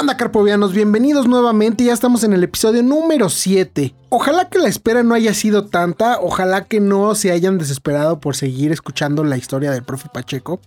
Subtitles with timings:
[0.00, 0.72] Onda, carpovianos?
[0.72, 1.82] Bienvenidos nuevamente.
[1.82, 3.94] Ya estamos en el episodio número 7.
[4.10, 6.20] Ojalá que la espera no haya sido tanta.
[6.20, 10.60] Ojalá que no se hayan desesperado por seguir escuchando la historia del profe Pacheco.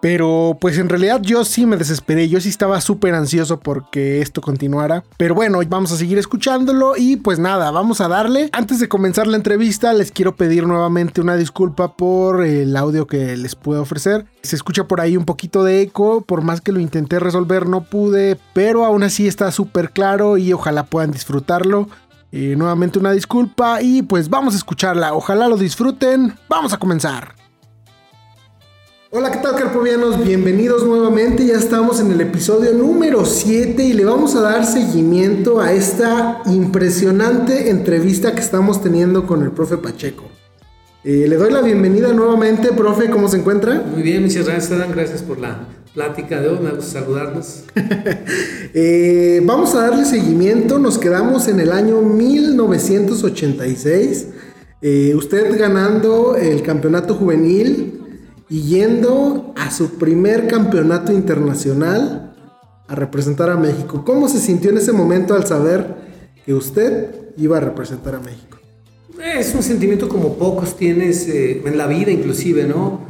[0.00, 4.40] Pero pues en realidad yo sí me desesperé, yo sí estaba súper ansioso porque esto
[4.40, 5.04] continuara.
[5.16, 8.48] Pero bueno, vamos a seguir escuchándolo y pues nada, vamos a darle.
[8.52, 13.36] Antes de comenzar la entrevista les quiero pedir nuevamente una disculpa por el audio que
[13.36, 14.26] les puedo ofrecer.
[14.42, 17.82] Se escucha por ahí un poquito de eco, por más que lo intenté resolver no
[17.82, 21.88] pude, pero aún así está súper claro y ojalá puedan disfrutarlo.
[22.30, 27.37] Eh, nuevamente una disculpa y pues vamos a escucharla, ojalá lo disfruten, vamos a comenzar.
[29.10, 30.22] Hola, ¿qué tal carpovianos?
[30.22, 35.62] Bienvenidos nuevamente, ya estamos en el episodio número 7 y le vamos a dar seguimiento
[35.62, 40.24] a esta impresionante entrevista que estamos teniendo con el profe Pacheco.
[41.04, 43.80] Eh, le doy la bienvenida nuevamente, profe, ¿cómo se encuentra?
[43.80, 47.64] Muy bien, muchas gracias, gracias por la plática de hoy, me gusta saludarnos.
[48.74, 54.26] Eh, vamos a darle seguimiento, nos quedamos en el año 1986,
[54.82, 57.98] eh, usted ganando el campeonato juvenil
[58.48, 62.34] y yendo a su primer campeonato internacional
[62.86, 64.02] a representar a México.
[64.04, 65.96] ¿Cómo se sintió en ese momento al saber
[66.44, 68.58] que usted iba a representar a México?
[69.22, 73.06] Es un sentimiento como pocos tienes eh, en la vida inclusive, ¿no?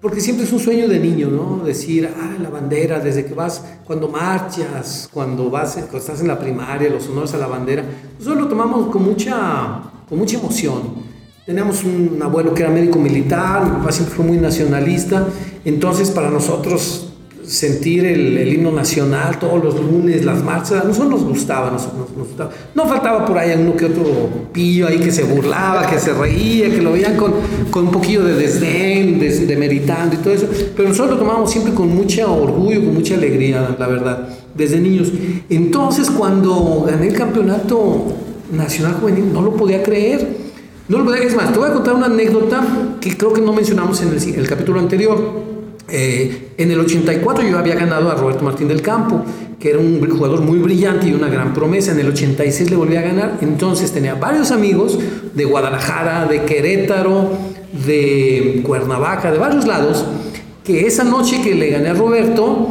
[0.00, 1.64] porque siempre es un sueño de niño, ¿no?
[1.64, 6.38] Decir, ah, la bandera, desde que vas, cuando marchas, cuando vas, cuando estás en la
[6.38, 7.82] primaria, los honores a la bandera,
[8.18, 11.13] nosotros lo tomamos con mucha, con mucha emoción.
[11.46, 15.26] Teníamos un abuelo que era médico militar, mi papá siempre fue muy nacionalista,
[15.66, 17.10] entonces para nosotros
[17.46, 22.50] sentir el, himno nacional todos los lunes, las marchas, a nosotros nos gustaba, nos, gustaba.
[22.74, 24.04] No faltaba por ahí uno que otro
[24.54, 27.34] pillo ahí que se burlaba, que se reía, que lo veían con,
[27.70, 31.94] con un poquillo de desdén, demeritando y todo eso, pero nosotros lo tomábamos siempre con
[31.94, 35.12] mucho orgullo, con mucha alegría, la verdad, desde niños.
[35.50, 38.14] Entonces cuando gané el campeonato
[38.50, 40.43] nacional juvenil, no lo podía creer
[40.88, 42.62] no lo es más, te voy a contar una anécdota
[43.00, 45.18] que creo que no mencionamos en el, capítulo anterior.
[45.88, 49.24] Eh, en el 84 yo había ganado a Roberto Martín del Campo,
[49.58, 51.92] que era un jugador muy brillante y una gran promesa.
[51.92, 53.38] En el 86 le volví a ganar.
[53.40, 54.98] Entonces tenía varios amigos
[55.32, 57.30] de Guadalajara, de Querétaro,
[57.86, 60.04] de Cuernavaca, de varios lados,
[60.64, 62.68] que esa noche que le gané a Roberto,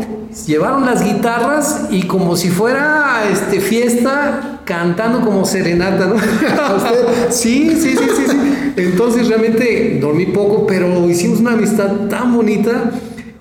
[0.48, 6.16] llevaron las guitarras y como si fuera este, fiesta, cantando como serenata, ¿no?
[7.30, 8.38] sí, sí, sí, sí, sí.
[8.78, 12.92] Entonces realmente dormí poco, pero hicimos una amistad tan bonita.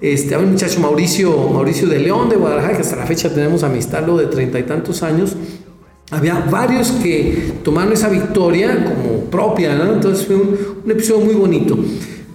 [0.00, 3.62] Este, había un muchacho Mauricio, Mauricio de León de Guadalajara, que hasta la fecha tenemos
[3.62, 5.36] amistad, lo de treinta y tantos años.
[6.10, 9.94] Había varios que tomaron esa victoria como propia, ¿no?
[9.94, 11.78] Entonces fue un, un episodio muy bonito.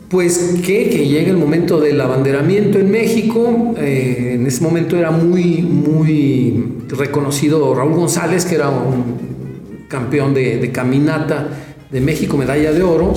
[0.09, 5.11] Pues que, que llega el momento del abanderamiento en México, eh, en ese momento era
[5.11, 11.49] muy, muy reconocido Raúl González, que era un campeón de, de caminata
[11.91, 13.13] de México, medalla de oro,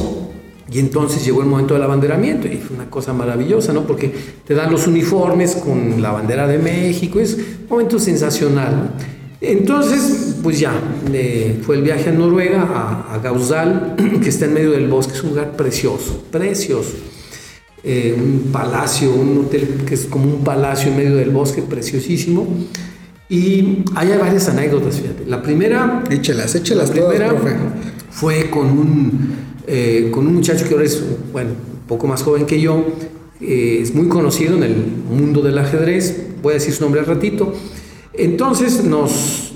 [0.73, 3.83] y entonces llegó el momento del abanderamiento y fue una cosa maravillosa, ¿no?
[3.85, 4.13] Porque
[4.45, 8.95] te dan los uniformes con la bandera de México, es un momento sensacional.
[9.41, 10.73] Entonces, pues ya,
[11.63, 15.31] fue el viaje a Noruega, a, a, que está en medio del bosque, es un
[15.31, 16.93] lugar precioso, precioso.
[17.83, 22.47] Eh, un palacio, un hotel que es como un palacio en medio del bosque, preciosísimo.
[23.31, 25.25] Y hay varias anécdotas, fíjate.
[25.27, 26.05] La primera...
[26.11, 27.33] Échelas, échelas la primera
[28.11, 31.01] fue con un eh, con un muchacho que ahora es,
[31.33, 32.85] bueno, un poco más joven que yo,
[33.41, 34.75] eh, es muy conocido en el
[35.09, 37.55] mundo del ajedrez, voy a decir su nombre al ratito.
[38.13, 39.53] Entonces nos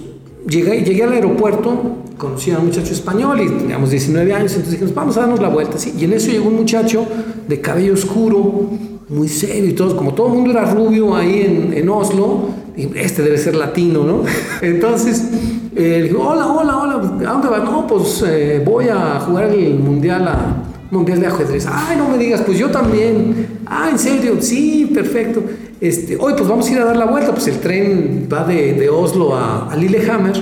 [0.49, 4.95] llegué, llegué al aeropuerto, conocí a un muchacho español y teníamos 19 años, entonces dijimos,
[4.95, 5.79] vamos a darnos la vuelta.
[5.79, 5.95] ¿sí?
[5.99, 7.07] Y en eso llegó un muchacho
[7.49, 8.71] de cabello oscuro,
[9.09, 13.23] muy serio y todo, como todo el mundo era rubio ahí en, en Oslo, este
[13.23, 14.23] debe ser latino, ¿no?
[14.63, 15.29] Entonces,
[15.77, 16.95] eh, le digo, hola, hola, hola,
[17.29, 17.65] ¿a dónde vas?
[17.65, 21.67] No, pues eh, voy a jugar el mundial, a, mundial de ajedrez.
[21.71, 23.61] Ay, no me digas, pues yo también.
[23.67, 24.37] Ah, ¿en serio?
[24.41, 25.43] Sí, perfecto.
[25.85, 28.89] Este, hoy pues vamos a ir a dar la vuelta, pues el tren va de,
[28.89, 30.33] Oslo a, Lillehammer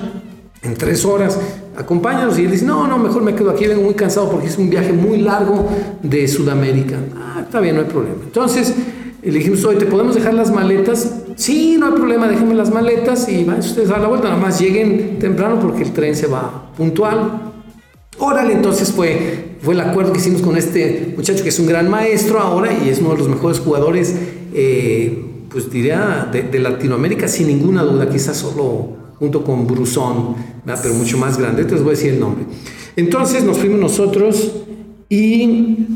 [0.62, 1.36] en tres horas.
[1.76, 2.38] Acompáñanos.
[2.38, 4.70] Y él dice, no, no, mejor me quedo aquí, vengo muy cansado porque es un
[4.70, 5.68] viaje muy largo
[6.00, 6.96] de Sudamérica.
[7.16, 8.18] Ah, está bien, no hay problema.
[8.22, 8.72] Entonces,
[9.20, 11.12] le dijimos, oye, ¿te podemos dejar las maletas?
[11.34, 14.40] Sí, no hay problema, déjenme las maletas y van ustedes a dar la vuelta, nada
[14.40, 17.50] más lleguen temprano porque el tren se va puntual.
[18.20, 21.90] Órale, entonces fue, fue el acuerdo que hicimos con este muchacho que es un gran
[21.90, 24.14] maestro ahora y es uno de los mejores jugadores,
[24.54, 30.34] eh, pues diría, de, de, Latinoamérica sin ninguna duda, quizás solo junto con Brusón,
[30.64, 32.44] pero mucho más grande, entonces voy a decir el nombre.
[32.96, 34.52] Entonces nos fuimos nosotros
[35.08, 35.86] y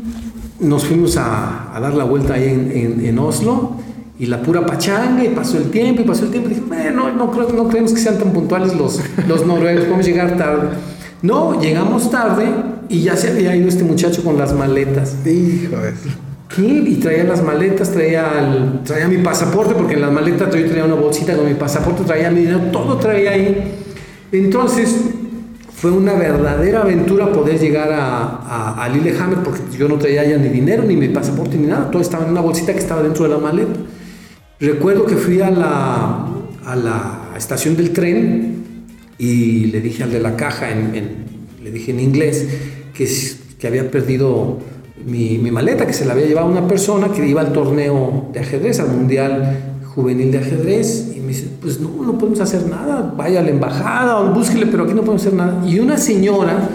[0.59, 3.71] nos fuimos a, a dar la vuelta ahí en, en, en, Oslo
[4.17, 7.11] y la pura pachanga y pasó el tiempo y pasó el tiempo y dije, bueno,
[7.11, 10.69] no, no, creemos que sean tan puntuales los, los noruegos, podemos llegar tarde.
[11.21, 12.47] No, llegamos tarde
[12.89, 15.15] y ya se había ido este muchacho con las maletas.
[15.25, 15.75] Hijo
[16.53, 16.61] ¿Qué?
[16.61, 20.85] Y traía las maletas, traía, el, traía mi pasaporte, porque en las maletas yo traía
[20.85, 23.73] una bolsita con mi pasaporte, traía mi dinero, todo traía ahí.
[24.31, 24.95] Entonces,
[25.73, 30.37] fue una verdadera aventura poder llegar a, a, a, Lillehammer porque yo no traía ya
[30.37, 31.91] ni dinero, ni mi pasaporte, ni nada.
[31.91, 33.79] Todo estaba en una bolsita que estaba dentro de la maleta.
[34.59, 36.27] Recuerdo que fui a la,
[36.65, 38.63] a la estación del tren
[39.19, 41.09] y le dije al de la caja, en, en,
[41.63, 42.47] le dije en inglés,
[42.95, 43.07] que,
[43.59, 44.57] que había perdido
[45.05, 48.79] mi, maleta, que se la había llevado una persona que iba al torneo de ajedrez,
[48.79, 51.13] al Mundial Juvenil de Ajedrez.
[51.15, 54.65] Y me dice, pues no, no podemos hacer nada, vaya a la embajada o búsquele,
[54.67, 55.65] pero aquí no podemos hacer nada.
[55.67, 56.69] Y una señora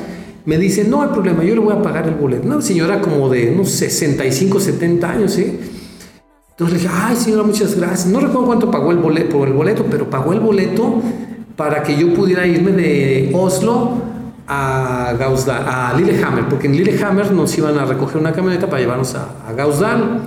[0.45, 2.47] me dice, no hay problema, yo le voy a pagar el boleto.
[2.47, 5.59] Una señora como de unos 65, 70 años, ¿sí?
[6.51, 8.07] Entonces le dije, ay señora, muchas gracias.
[8.07, 11.01] No recuerdo cuánto pagó el boleto, por el boleto, pero pagó el boleto
[11.57, 13.93] para que yo pudiera irme de Oslo
[14.47, 19.15] a, Gauzdal, a Lillehammer, porque en Lillehammer nos iban a recoger una camioneta para llevarnos
[19.15, 20.21] a, a Gauzdal.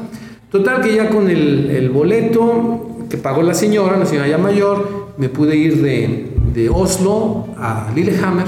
[0.52, 5.14] Total que ya con el, el, boleto que pagó la señora, la señora ya mayor,
[5.18, 8.48] me pude ir de, de Oslo a Lillehammer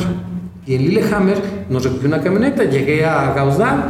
[0.66, 3.86] y en Lillehammer nos recogió una camioneta, llegué a Gauzdal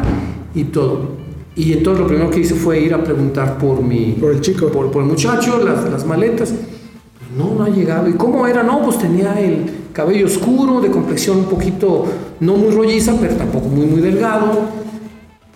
[0.53, 1.17] y todo.
[1.55, 4.11] Y entonces lo primero que hice fue ir a preguntar por mi...
[4.11, 4.67] Por el chico.
[4.67, 6.53] Por, por el muchacho, las, las maletas.
[7.35, 8.07] No, no ha llegado.
[8.07, 8.61] ¿Y cómo era?
[8.61, 9.65] No, pues tenía el
[9.97, 12.05] cabello oscuro, de complexión un poquito,
[12.39, 14.59] no muy rolliza, pero tampoco muy, muy delgado.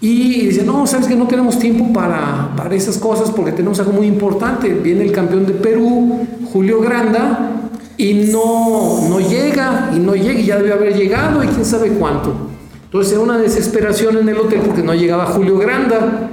[0.02, 3.92] Y dice, no, sabes que no tenemos tiempo para, para esas cosas porque tenemos algo
[3.92, 4.70] muy importante.
[4.70, 10.46] Viene el campeón de Perú, Julio Granda, y no, no llega, y no llega, y
[10.48, 12.34] ya debe haber llegado, y quién sabe cuánto.
[12.86, 16.32] Entonces era una desesperación en el hotel porque no llegaba Julio Granda.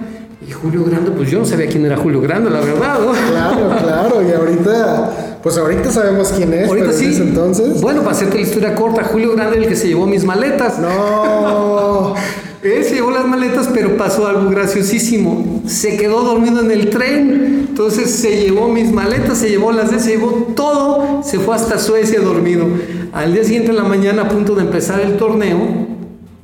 [0.49, 3.00] Y Julio Granda, pues yo no sabía quién era Julio Granda, la verdad.
[3.00, 3.12] ¿no?
[3.12, 7.05] Claro, claro, y ahorita, pues ahorita sabemos quién es, ahorita pero sí.
[7.05, 7.81] en ese entonces.
[7.81, 10.79] Bueno, para hacerte la historia corta, Julio Granda era el que se llevó mis maletas.
[10.79, 12.14] No.
[12.62, 15.62] Él se llevó las maletas, pero pasó algo graciosísimo.
[15.67, 20.01] Se quedó dormido en el tren, entonces se llevó mis maletas, se llevó las de,
[20.01, 22.67] se llevó todo, se fue hasta Suecia dormido.
[23.12, 25.58] Al día siguiente en la mañana, a punto de empezar el torneo,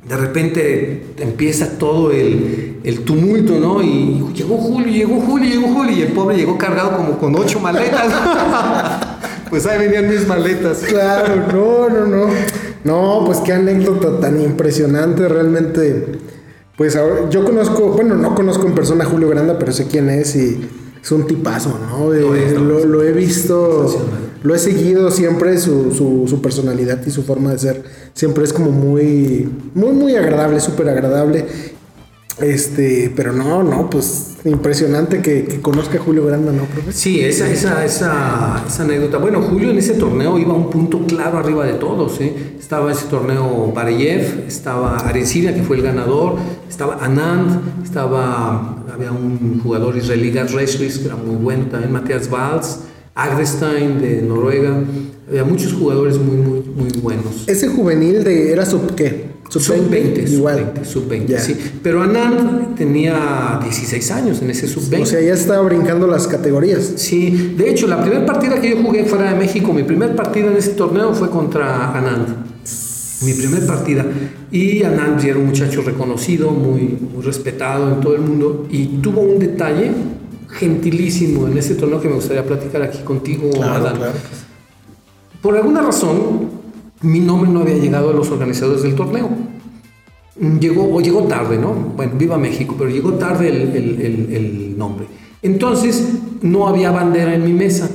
[0.07, 3.81] de repente empieza todo el, el, tumulto, ¿no?
[3.81, 7.59] Y llegó Julio, llegó Julio, llegó Julio, y el pobre llegó cargado como con ocho
[7.59, 8.13] maletas.
[9.49, 10.79] pues ahí venían mis maletas.
[10.87, 12.33] Claro, no, no, no.
[12.83, 16.19] No, pues qué anécdota tan impresionante, realmente.
[16.77, 20.09] Pues ahora, yo conozco, bueno, no conozco en persona a Julio Granda, pero sé quién
[20.11, 20.69] es y
[21.01, 22.13] es un tipazo, ¿no?
[22.13, 23.87] Lo, lo, lo he visto,
[24.45, 27.83] lo he seguido siempre, su, su, su, personalidad y su forma de ser
[28.13, 31.45] siempre es como muy, muy, muy agradable, súper agradable.
[32.39, 36.91] Este, pero no, no, pues impresionante que, que conozca a Julio Granda, ¿no, profe?
[36.91, 39.17] Sí, esa, esa, esa, esa, anécdota.
[39.17, 42.21] Bueno, Julio en ese torneo iba un punto claro arriba de todos.
[42.21, 42.57] ¿eh?
[42.59, 46.35] Estaba ese torneo Bareyev, estaba Arencina, que fue el ganador,
[46.69, 52.81] estaba Anand, estaba, había un jugador israelí, Reschlis, que era muy bueno, también Matthias Valls,
[53.15, 54.77] Agrestein de Noruega.
[55.27, 57.47] Había muchos jugadores muy, muy, muy buenos.
[57.47, 59.33] ¿Ese juvenil de era sub qué?
[59.49, 60.73] Sub-20, igual.
[60.83, 61.57] Sub-20, sub sí.
[61.81, 65.01] Pero Anand tenía 16 años en ese sub-20.
[65.01, 66.93] O sea, ya estaba brincando las categorías.
[66.97, 70.51] Sí, de hecho, la primera partida que yo jugué fuera de México, mi primer partido
[70.51, 72.35] en ese torneo fue contra Anand.
[73.23, 74.05] mi primer partida.
[74.51, 79.21] Y Anand era un muchacho reconocido, muy, muy respetado en todo el mundo, y tuvo
[79.21, 79.91] un detalle
[80.59, 83.95] gentilísimo en ese torneo que me gustaría platicar aquí contigo, Claro, Adán.
[83.97, 84.13] claro.
[85.41, 86.49] Por alguna razón,
[87.01, 89.29] mi nombre no había llegado a los organizadores del torneo.
[90.59, 91.71] Llegó, o llegó tarde, ¿no?
[91.73, 95.05] Bueno, viva México, pero llegó tarde el, el- el- el nombre.
[95.41, 96.09] Entonces,
[96.41, 97.89] no había bandera en mi mesa.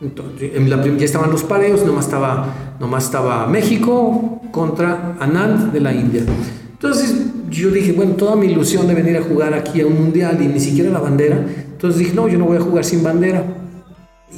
[0.00, 5.80] Entonces, en la ya estaban los pareos, nomás estaba, nomás estaba México contra Anand de
[5.80, 6.24] la India.
[6.72, 7.14] Entonces,
[7.48, 10.48] yo dije, bueno, toda mi ilusión de venir a jugar aquí a un mundial y
[10.48, 11.46] ni siquiera la bandera.
[11.82, 13.44] Entonces dije, no, yo no voy a jugar sin bandera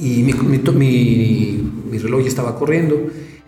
[0.01, 2.95] y mi, mi, mi- mi reloj ya estaba corriendo.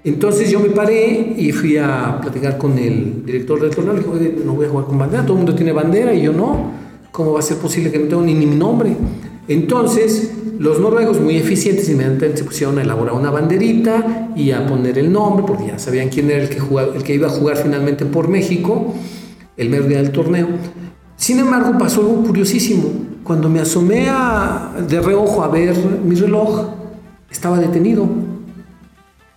[0.03, 3.93] Entonces yo me paré y fui a platicar con el director del torneo.
[3.93, 6.21] Le dije, "Oye, no voy a jugar con bandera, todo el mundo tiene bandera y
[6.21, 6.71] yo no.
[7.11, 8.95] ¿Cómo va a ser posible que no tengo ni, ni mi nombre?
[9.47, 14.99] Entonces los noruegos, muy eficientes, inmediatamente se pusieron a elaborar una banderita y a poner
[14.99, 17.57] el nombre, porque ya sabían quién era el que, jugaba- el que iba a jugar
[17.57, 18.93] finalmente por México
[19.57, 20.47] el mero día del torneo.
[21.15, 22.91] Sin embargo, pasó algo curiosísimo.
[23.27, 26.65] Cuando me asomé a- de reojo a ver mi reloj,
[27.29, 28.07] estaba detenido.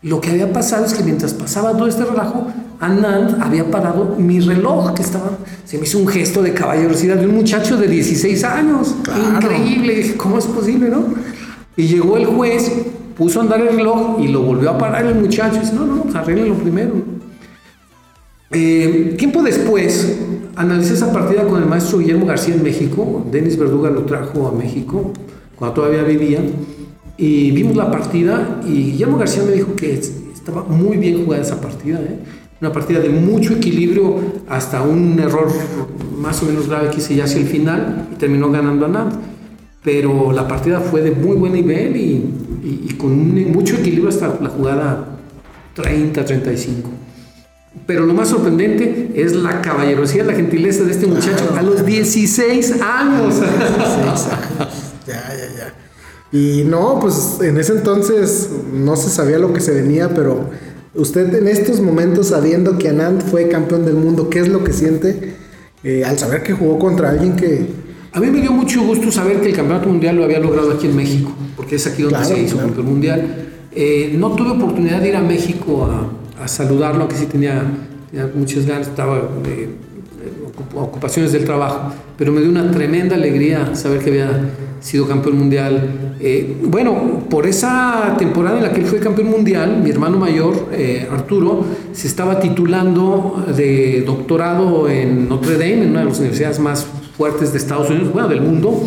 [0.03, 2.47] Lo que había pasado es que mientras pasaba todo este relajo,
[2.79, 5.31] Anand había parado mi reloj, que estaba.
[5.65, 8.95] Se me hizo un gesto de caballerosidad de un muchacho de 16 años.
[9.03, 9.23] Claro.
[9.35, 9.97] Increíble.
[9.97, 11.07] Dije, ¿cómo es posible, no?
[11.77, 12.71] Y llegó el juez,
[13.19, 15.59] puso a andar el reloj y lo volvió a parar el muchacho.
[15.61, 16.93] Dice, no, no, pues arréglenlo primero.
[18.53, 20.17] Eh, tiempo después,
[20.61, 23.25] analicé esa partida con el maestro Guillermo García en México.
[23.31, 25.13] Denis Verduga lo trajo a México
[25.57, 26.41] cuando todavía vivía.
[27.17, 31.43] Y vimos la partida y Guillermo García me dijo que es- estaba muy bien jugada
[31.43, 31.99] esa partida.
[32.01, 32.19] ¿eh?
[32.61, 34.17] Una partida de mucho equilibrio
[34.49, 35.49] hasta un error
[36.19, 39.15] más o menos grave que hice ya hacia el final y terminó ganando a Nant.
[39.83, 45.07] Pero la partida fue de muy buen nivel y, con mucho equilibrio hasta la jugada
[45.75, 47.00] 30-35.
[47.87, 52.73] Pero lo más sorprendente es la caballerosidad, la gentileza de este muchacho a los 16
[52.83, 53.35] años.
[53.35, 54.69] Seis años.
[55.07, 55.75] Ya, ya, ya.
[56.33, 60.51] Y no, pues en ese entonces no se sabía lo que se venía, pero
[60.95, 64.73] usted en estos momentos, sabiendo que Anand fue campeón del mundo, ¿qué es lo que
[64.73, 65.35] siente
[65.83, 67.67] eh, al saber que jugó contra alguien que...
[68.13, 70.87] A mí me dio mucho gusto saber que el campeonato mundial lo había logrado aquí
[70.87, 72.69] en México, porque es aquí donde Claro, se hizo claro.
[72.69, 73.49] campeón mundial.
[73.73, 76.11] Eh, no tuve oportunidad de ir a México a,
[76.43, 77.63] a saludarlo, aunque sí tenía,
[78.11, 79.69] tenía muchas ganas, estaba eh,
[80.47, 85.39] ocup- ocupaciones del trabajo, pero me dio una tremenda alegría saber que había sido campeón
[85.39, 86.15] mundial.
[86.21, 90.69] Eh, bueno, por esa temporada en la que él fue campeón mundial, mi hermano mayor,
[90.73, 96.59] eh, Arturo, se estaba titulando de doctorado en Notre Dame, en una de las universidades
[96.59, 98.83] más fuertes de Estados Unidos, bueno, del mundo,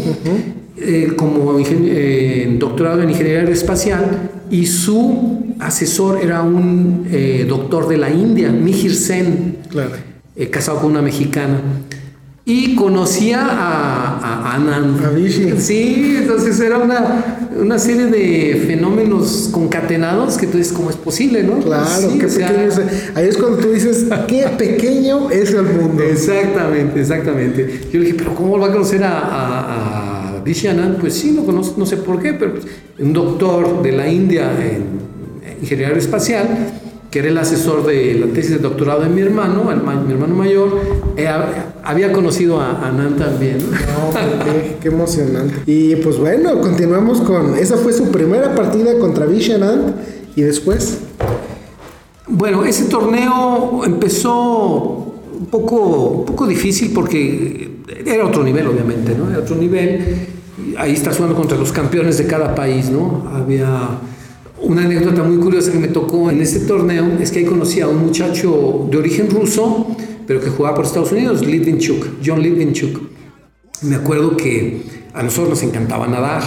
[0.77, 7.97] eh, como eh, doctorado en ingeniería aeroespacial, y su asesor era un eh, doctor de
[7.97, 9.91] la India, Mihir Sen, Claro.
[10.35, 11.59] eh, casado con una mexicana.
[12.45, 14.99] Y conocía a, a, Anand.
[15.05, 15.61] A.
[15.61, 21.41] Sí, entonces era una, una serie de fenómenos concatenados que tú dices, ¿cómo es posible,
[21.43, 21.59] no?
[21.59, 22.81] Claro, Sí, qué sea, pequeño es.
[23.15, 26.03] Ahí es cuando tú dices, qué pequeño es el mundo.
[26.03, 27.79] Exactamente, exactamente.
[27.93, 30.97] Yo le dije, pero ¿cómo va a conocer a, a, a Anand?
[30.99, 32.65] Pues sí, lo conozco, no sé por qué, pero pues,
[32.99, 35.02] un doctor de la India en
[35.63, 36.47] ingeniería aeroespacial,
[37.09, 40.35] que era el asesor de la tesis de doctorado de mi hermano, el mi hermano
[40.35, 40.79] mayor,
[41.15, 43.57] eh, hab- había conocido a Anand también.
[43.59, 44.07] ¿no?
[44.07, 45.55] No, qué, emocionante.
[45.65, 47.55] Y pues bueno, continuamos con.
[47.57, 49.93] Esa fue su primera partida contra Vishanand.
[50.35, 50.97] Y después.
[52.27, 55.77] Bueno, ese torneo empezó un poco,
[56.21, 57.69] un poco difícil porque
[58.05, 59.29] era otro nivel, obviamente, ¿no?
[59.29, 60.15] Era otro nivel.
[60.77, 63.29] Ahí estás jugando contra los campeones de cada país, ¿no?
[63.35, 63.99] Había
[64.63, 67.87] una anécdota muy curiosa que me tocó en ese torneo, es que ahí conocí a
[67.87, 69.87] un muchacho de origen ruso,
[70.25, 72.99] pero que jugaba por Estados Unidos, Litvinchuk, John Litvinchuk.
[73.81, 74.81] Me acuerdo que
[75.13, 76.41] a nosotros nos encantaba nadar,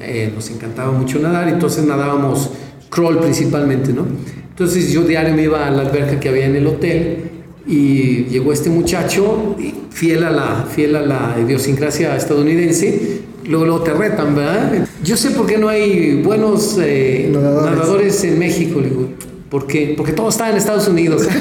[0.00, 2.50] eh, nos encantaba mucho nadar, entonces nadábamos
[2.90, 4.06] crawl principalmente, ¿no?
[4.50, 7.30] Entonces yo diario me iba a la alberca que había en el hotel
[7.66, 9.56] y llegó este muchacho,
[9.90, 14.86] fiel a la, fiel a la idiosincrasia estadounidense, luego, luego te retan, ¿verdad?
[15.02, 17.70] Yo sé por qué no hay buenos eh, Nadadores.
[17.70, 19.08] nadadores en México, le digo,
[19.50, 19.94] ¿por qué?
[19.96, 21.22] Porque todo está en Estados Unidos.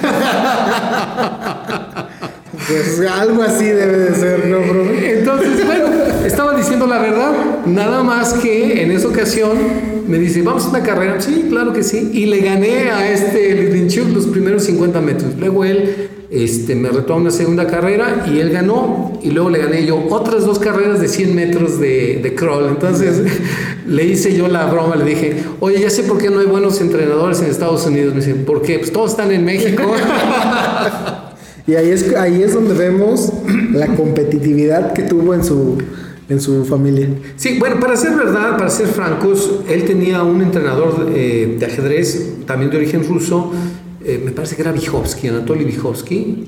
[2.66, 5.20] Pues algo así debe de ser, ¿no, profe?
[5.20, 5.86] Entonces, bueno,
[6.26, 7.34] estaba diciendo la verdad,
[7.66, 9.52] nada más que en esa ocasión
[10.08, 11.20] me dice, vamos a una carrera.
[11.22, 12.12] Sí, claro que sí.
[12.14, 15.32] Y le gané a este Lidinchuk los primeros 50 metros.
[15.38, 19.20] Luego él este, me retó a una segunda carrera y él ganó.
[19.22, 22.68] Y luego le gané yo otras dos carreras de 100 metros de, crawl.
[22.70, 23.22] Entonces
[23.88, 26.82] le hice yo la broma, le dije, oye, ya sé por qué no hay buenos
[26.82, 28.14] entrenadores en Estados Unidos.
[28.14, 28.80] Me dice, ¿por qué?
[28.80, 29.84] Pues todos están en México.
[31.68, 33.32] y ahí es, ahí es donde vemos
[33.72, 35.78] la competitividad que tuvo en su
[36.30, 37.10] en su familia.
[37.36, 42.46] Sí, bueno, para ser verdad, para ser francos, él tenía un entrenador eh, de ajedrez,
[42.46, 43.52] también de origen ruso,
[44.04, 46.46] eh, me parece que era Vyhovsky, Anatoly Vyhovsky,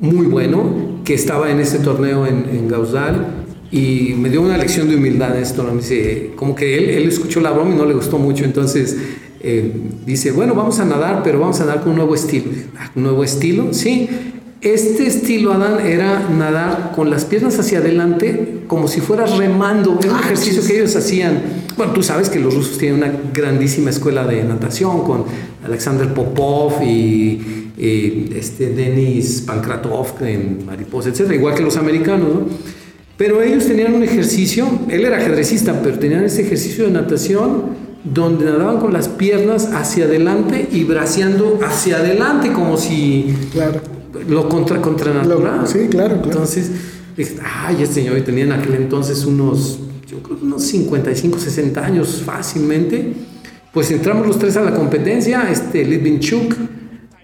[0.00, 4.88] muy bueno, que estaba en ese torneo en, en Gauzdal y me dio una lección
[4.88, 5.72] de humildad esto, ¿no?
[5.72, 8.96] me dice, como que él, él escuchó la broma y no le gustó mucho, entonces
[9.46, 9.70] eh,
[10.06, 12.46] dice, bueno, vamos a nadar, pero vamos a nadar con un nuevo estilo.
[12.78, 13.74] Ah, ¿Un nuevo estilo?
[13.74, 14.08] Sí,
[14.64, 19.98] este estilo, Adán, era nadar con las piernas hacia adelante como si fueras remando.
[20.02, 21.42] Era un ah, ejercicio que ellos hacían.
[21.76, 25.24] Bueno, tú sabes que los rusos tienen una grandísima escuela de natación con
[25.64, 31.32] Alexander Popov y, este Denis Pankratov en mariposa, etc.
[31.32, 32.46] Igual que los americanos, ¿no?
[33.18, 38.46] Pero ellos tenían un ejercicio, él era ajedrecista, pero tenían ese ejercicio de natación donde
[38.46, 43.93] nadaban con las piernas hacia adelante y braceando hacia adelante como si claro
[44.28, 45.66] lo contra, contra natural.
[45.66, 46.70] sí, claro, Entonces,
[47.42, 53.14] ay, este señor tenía en aquel entonces unos, yo creo unos 55, 60 años fácilmente.
[53.72, 56.54] Pues entramos los tres a la competencia, este Litvinchuk,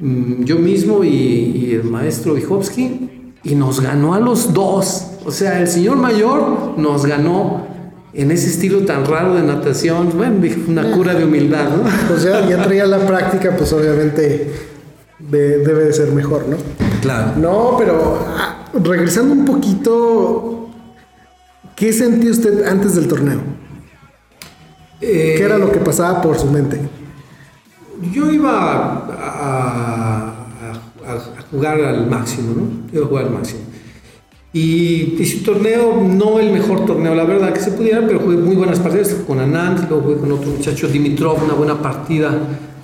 [0.01, 5.13] mm, yo mismo y, el maestro Vyhovsky, y nos ganó a los dos.
[5.25, 7.67] O sea, el señor mayor nos ganó
[8.13, 10.11] en ese estilo tan raro de natación.
[10.17, 11.85] Bueno, una cura de humildad, ¿no?
[12.09, 14.70] Pues ya, ya traía la práctica, pues obviamente
[15.29, 16.57] debe de ser mejor, ¿no?
[17.03, 17.33] Claro.
[17.37, 20.71] No, pero ah, regresando un poquito,
[21.77, 23.41] ¿qué sentía usted antes del torneo?
[25.01, 26.79] ¿Qué era lo que pasaba por su mente?
[28.13, 30.35] Yo iba a,
[31.51, 32.93] jugar al máximo, ¿no?
[32.93, 33.61] Iba a jugar al máximo.
[34.53, 38.37] Y hice un torneo, no el mejor torneo, la verdad que se pudiera, pero jugué
[38.37, 42.37] muy buenas partidas con Anand, luego jugué con otro muchacho Dimitrov, una buena partida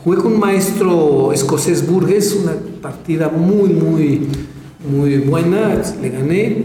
[0.07, 4.29] Jugué con un maestro escocés Burgess, una partida muy, muy,
[4.89, 6.65] muy buena, le gané.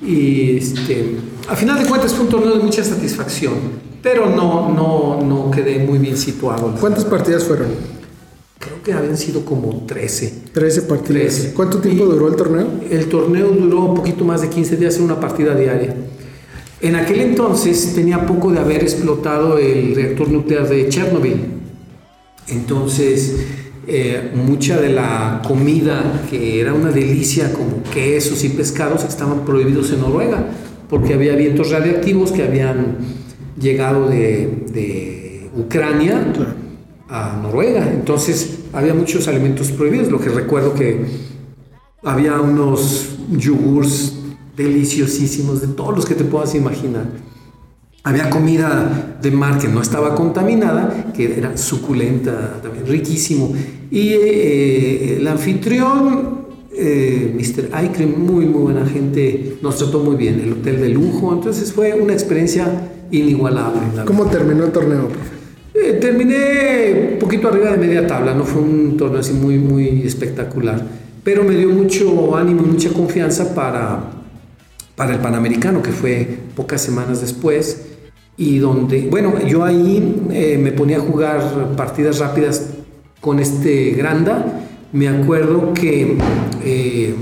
[0.00, 1.16] Y este,
[1.48, 3.54] a final de cuentas fue un torneo de mucha satisfacción,
[4.00, 6.76] pero no, no, no quedé muy bien situado.
[6.78, 7.66] ¿Cuántas partidas fueron?
[8.60, 10.44] Creo que habían sido como 13.
[10.52, 11.50] 13 partidas.
[11.56, 12.68] ¿Cuánto tiempo duró el torneo?
[12.88, 15.92] El torneo duró un poquito más de 15 días, era una partida diaria.
[16.80, 21.65] En aquel entonces tenía poco de haber explotado el reactor nuclear de Chernobyl.
[22.48, 23.46] Entonces,
[23.88, 29.92] eh, mucha de la comida que era una delicia, como quesos y pescados, estaban prohibidos
[29.92, 30.46] en Noruega,
[30.88, 32.98] porque había vientos radiactivos que habían
[33.58, 36.32] llegado de, Ucrania
[37.08, 37.90] a Noruega.
[37.90, 40.10] Entonces, había muchos alimentos prohibidos.
[40.10, 41.06] Lo que recuerdo que
[42.02, 44.18] había unos yogurts
[44.54, 47.06] deliciosísimos, de todos los que te puedas imaginar
[48.06, 53.52] había comida de mar que no estaba contaminada, que era suculenta, también riquísimo.
[53.90, 57.74] Y eh, el anfitrión, eh, Mr.
[57.74, 61.32] Aikrim, muy, muy buena gente, nos trató muy bien, el hotel de lujo.
[61.32, 62.68] Entonces fue una experiencia
[63.10, 63.80] inigualable.
[64.04, 65.08] ¿Cómo terminó el torneo?
[65.74, 70.02] Eh, terminé un poquito arriba de media tabla, no fue un torneo así muy, muy
[70.02, 70.80] espectacular,
[71.24, 74.12] pero me dio mucho ánimo y mucha confianza para,
[74.94, 77.85] para el Panamericano, que fue pocas semanas después
[78.36, 82.70] y donde, bueno, yo ahí eh, me ponía a jugar partidas rápidas
[83.20, 84.62] con este Granda.
[84.92, 86.16] Me acuerdo que
[86.62, 87.14] eh,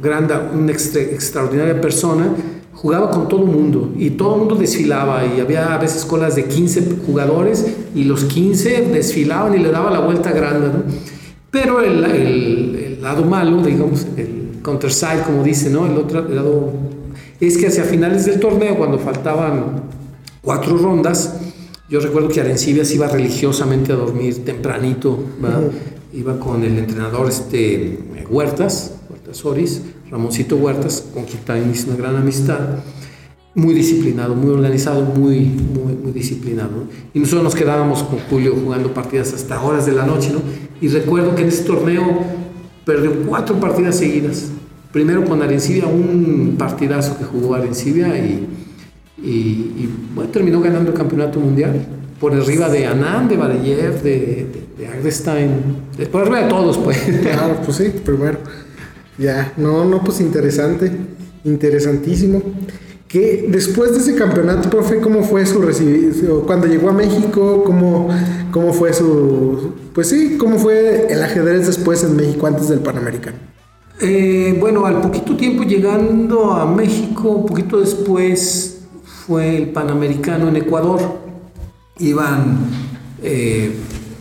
[0.00, 2.34] Granda, una extraordinaria persona,
[2.72, 6.36] jugaba con todo el mundo y todo el mundo desfilaba y había a veces colas
[6.36, 10.84] de 15 jugadores y los 15 desfilaban y le daba la vuelta a Granda.
[11.50, 15.86] Pero el, lado malo, digamos, el counter side, como dice, ¿no?
[15.86, 16.72] El otro lado
[17.40, 19.82] es que hacia finales del torneo, cuando faltaban
[20.48, 21.34] cuatro rondas.
[21.90, 25.22] Yo recuerdo que Arencibia se iba religiosamente a dormir tempranito,
[26.14, 27.98] iba con el entrenador este,
[28.30, 32.60] Huertas, Huertas Oris, Ramoncito Huertas, con quien también hice una gran amistad.
[33.54, 36.84] Muy disciplinado, muy organizado, muy, muy, muy disciplinado.
[37.12, 40.40] Y nosotros nos quedábamos con Julio jugando partidas hasta horas de la noche, ¿no?
[40.80, 42.22] Y recuerdo que en ese torneo
[42.86, 44.46] perdió cuatro partidas seguidas.
[44.92, 48.57] Primero con Arencibia, un partidazo que jugó Arencibia y
[49.22, 51.86] y, bueno, terminó ganando el campeonato mundial
[52.20, 55.50] por arriba de Anand, de Barayev, de, de, Agdestein,
[56.10, 56.98] por arriba de todos, pues.
[57.22, 58.38] Claro, pues sí, primero.
[59.18, 60.92] Ya, no, no, pues interesante,
[61.44, 62.42] interesantísimo.
[63.08, 66.42] que después de ese campeonato, profe, ¿cómo fue su recibido?
[66.42, 68.08] Cuando llegó a México, ¿cómo,
[68.52, 69.72] ¿cómo fue su...
[69.94, 73.36] Pues sí, ¿cómo fue el ajedrez después en México antes del Panamericano?
[74.00, 78.77] Eh, bueno, al poquito tiempo llegando a México, un poquito después
[79.28, 81.00] fue el Panamericano en Ecuador.
[81.98, 82.60] Iban
[83.22, 83.70] eh,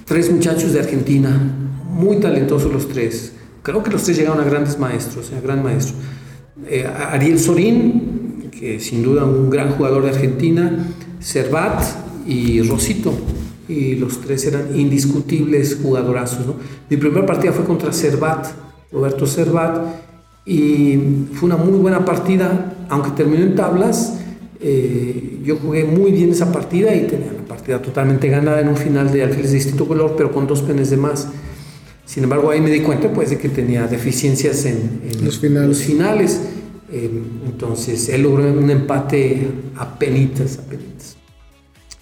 [0.03, 1.41] tres muchachos de Argentina,
[1.89, 3.31] muy talentosos los tres.
[3.63, 5.95] Creo que los tres llegaron a grandes maestros, a gran maestro.
[6.67, 10.85] Eh, Ariel Sorín, que sin duda un gran jugador de Argentina,
[11.21, 11.81] Servat
[12.27, 13.13] y Rosito.
[13.69, 16.53] Y los tres eran indiscutibles jugadorazos.
[16.89, 18.45] Mi primera partida fue contra Servat,
[18.91, 19.85] Roberto Servat,
[20.45, 20.99] y
[21.33, 24.17] fue una muy buena partida, aunque terminó en tablas.
[24.59, 28.77] Eh, yo jugué muy bien esa partida y tenía la partida totalmente ganada en un
[28.77, 31.27] final de alfiles de distinto color, pero con dos penes de más.
[32.05, 35.83] Sin embargo, ahí me di cuenta pues, de que tenía deficiencias en, los finales.
[35.83, 36.41] finales.
[36.91, 37.11] Eh,
[37.45, 41.17] entonces, él logró un empate a penitas, a penitas.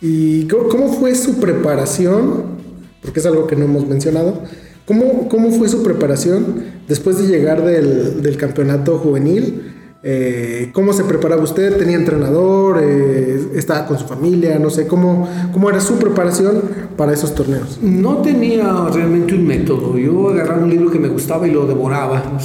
[0.01, 2.55] ¿Y cómo fue su preparación?
[3.01, 4.43] Porque es algo que no hemos mencionado.
[4.85, 9.74] ¿Cómo, cómo fue su preparación después de llegar del, del campeonato juvenil?
[10.07, 11.77] Eh, ¿Cómo se preparaba usted?
[11.77, 12.79] ¿Tenía entrenador?
[12.79, 14.59] Eh, ¿Estaba con su familia?
[14.59, 16.61] No sé, ¿cómo, ¿cómo era su preparación
[16.95, 17.79] para esos torneos?
[17.81, 19.97] No tenía realmente un método.
[19.97, 22.37] Yo agarraba un libro que me gustaba y lo devoraba.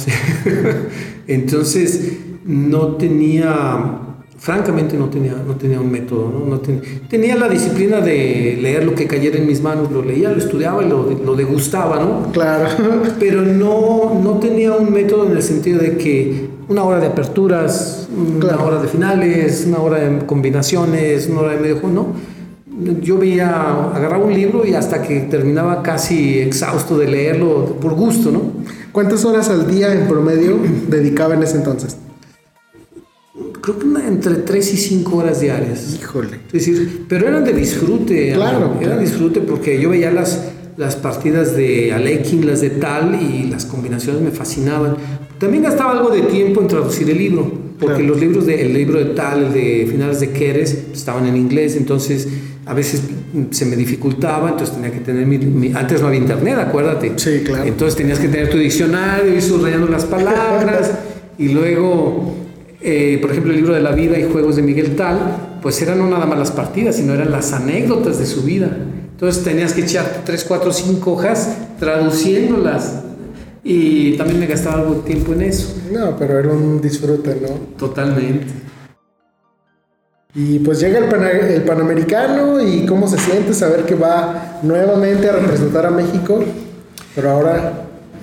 [1.27, 2.13] Entonces,
[2.45, 3.99] no tenía,
[4.39, 6.31] francamente no tenía, no tenía un método.
[6.31, 6.59] ¿no?
[7.07, 10.83] tenía la disciplina de leer lo que cayera en mis manos, lo leía, lo estudiaba
[10.83, 12.31] y lo, lo degustaba, ¿no?
[12.31, 12.69] Claro.
[13.19, 18.07] Pero no, no tenía un método en el sentido de que una hora de aperturas,
[18.15, 22.31] una hora de finales, una hora de combinaciones, una hora de medio juego, ¿no?
[23.01, 28.31] Yo veía, agarraba un libro y hasta que terminaba casi exhausto de leerlo por gusto,
[28.31, 28.41] ¿no?
[28.93, 30.57] ¿Cuántas horas al día en promedio
[30.87, 31.97] dedicaba en ese entonces?
[33.59, 35.99] Creo que entre 3 y 5 horas diarias.
[36.01, 36.39] Híjole.
[36.47, 38.33] Es decir, pero eran de disfrute.
[38.33, 38.77] Claro.
[38.81, 40.41] Era disfrute porque yo veía las,
[40.77, 44.95] las partidas de Alekin, las de tal, y las combinaciones me fascinaban.
[45.37, 48.99] También gastaba algo de tiempo en traducir el libro, porque los libros de, el libro
[48.99, 52.27] de tal, de finales de Keres, estaban en inglés, entonces
[52.65, 53.01] a veces
[53.49, 57.13] se me dificultaba, entonces tenía que tener mi, antes no había internet, acuérdate.
[57.15, 57.63] Sí, claro.
[57.65, 60.91] Entonces tenías que tener tu diccionario, ir subrayando las palabras,
[61.37, 62.35] y luego,
[62.81, 65.97] eh, por ejemplo, el libro de la vida y juegos de Miguel Tal, pues eran
[65.97, 68.77] no nada más las partidas, sino eran las anécdotas de su vida.
[69.21, 73.03] Entonces tenías que echar 3, 4, 5 hojas traduciéndolas
[73.63, 75.75] y también me gastaba algo de tiempo en eso.
[75.91, 77.49] No, pero era un disfrute, ¿no?
[77.77, 78.47] Totalmente.
[80.33, 85.33] Y pues llega el, el Panamericano y cómo se siente saber que va nuevamente a
[85.33, 86.43] representar a México,
[87.13, 87.73] pero ahora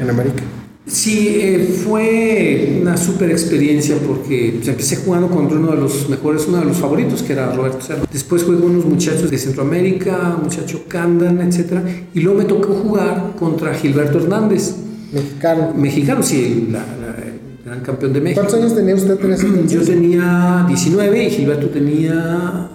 [0.00, 0.42] en América.
[0.88, 6.46] Sí, eh, fue una super experiencia porque pues, empecé jugando contra uno de los mejores,
[6.48, 8.07] uno de los favoritos, que era Roberto Cerro.
[8.11, 11.79] Después jugué con unos muchachos de Centroamérica, muchacho Candan, etc.
[12.14, 14.77] Y luego me tocó jugar contra Gilberto Hernández
[15.12, 15.74] Mexicano.
[15.77, 18.40] Mexicano, sí, la, el gran campeón de México.
[18.40, 19.74] ¿Cuántos años tenía usted en ese momento?
[19.74, 22.70] Yo tenía 19 y Gilberto tenía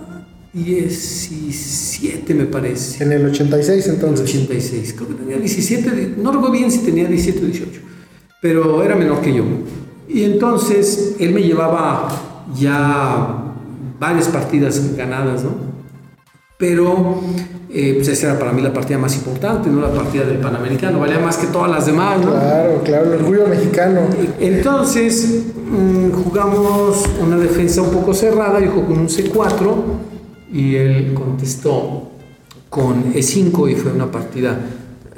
[0.53, 3.03] 17, me parece.
[3.03, 4.35] En el 86 entonces.
[4.35, 7.81] En el 86, creo que tenía 17, no recuerdo bien si tenía 17 o 18,
[8.43, 9.45] pero era menor que yo.
[10.05, 12.09] Y entonces él me llevaba
[12.53, 13.53] ya
[13.97, 15.51] varias partidas ganadas, ¿no?
[16.57, 17.21] Pero
[17.69, 20.99] eh, pues esa era para mí la partida más importante, no la partida del Panamericano,
[20.99, 22.31] valía más que todas las demás, ¿no?
[22.31, 24.01] Claro, claro, el orgullo mexicano.
[24.37, 29.73] Entonces mm, jugamos una defensa un poco cerrada, yo jugué con un C4
[30.51, 32.09] y él contestó
[32.69, 34.59] con E5 y fue una partida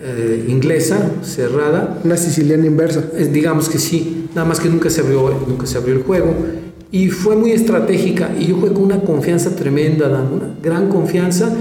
[0.08, 2.00] eh, inglesa cerrada.
[2.04, 3.02] Una siciliana inversa.
[3.32, 6.36] digamos que sí, nada más que nunca se abrió, nunca se abrió el juego
[6.92, 11.54] y fue muy estratégica y yo jugué con una confianza tremenda, una gran confianza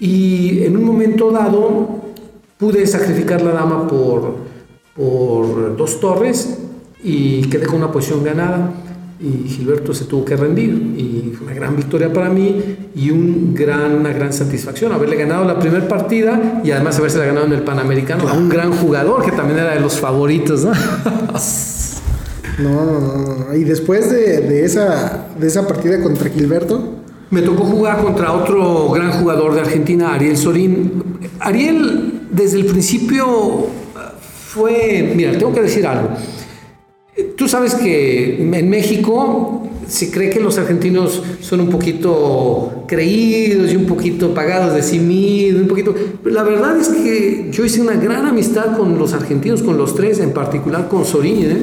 [0.00, 2.02] y en un momento dado
[2.58, 4.34] pude sacrificar la dama por,
[4.96, 6.58] por dos torres
[7.02, 8.72] y quedé con una posición ganada
[9.20, 13.54] y Gilberto se tuvo que rendir y fue una gran victoria para mí y un
[13.54, 17.62] gran, una gran satisfacción haberle ganado la primera partida y además haberse ganado en el
[17.62, 20.64] Panamericano a un gran jugador que también era de los favoritos.
[20.64, 20.72] ¿no?
[22.58, 23.54] No, no, no.
[23.54, 27.00] Y después de, de, esa, de esa partida contra Gilberto.
[27.30, 31.02] Me tocó jugar contra otro gran jugador de Argentina, Ariel Sorín.
[31.40, 33.66] Ariel, desde el principio
[34.48, 35.12] fue.
[35.16, 36.10] Mira, tengo que decir algo.
[37.36, 43.76] Tú sabes que en México se cree que los argentinos son un poquito creídos y
[43.76, 45.94] un poquito pagados de sí mismos, un poquito...
[46.24, 50.18] La verdad es que yo hice una gran amistad con los argentinos, con los tres,
[50.20, 51.44] en particular con Sorín.
[51.44, 51.58] ¿eh?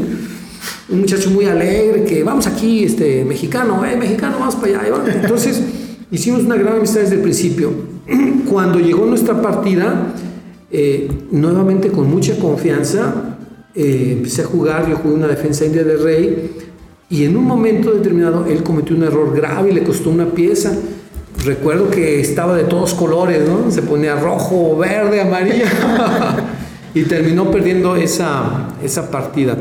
[0.91, 5.03] un muchacho muy alegre, que vamos aquí, este, mexicano, eh, mexicano, vamos para allá.
[5.21, 5.61] Entonces,
[6.11, 7.71] hicimos una gran amistad desde el principio.
[8.49, 10.13] Cuando llegó nuestra partida,
[10.69, 13.30] eh, nuevamente con mucha confianza,
[13.75, 16.51] eh, empecé a jugar, yo jugué una defensa india del rey,
[17.09, 20.73] y en un momento determinado él cometió un error grave y le costó una pieza.
[21.43, 23.71] Recuerdo que estaba de todos colores, ¿no?
[23.71, 25.65] Se ponía rojo, verde, amarillo.
[26.93, 29.57] y terminó perdiendo esa, esa partida.